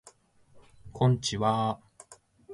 [0.93, 2.11] こんちはー